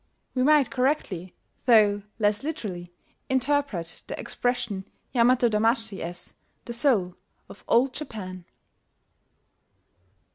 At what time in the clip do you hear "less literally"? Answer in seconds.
2.17-2.91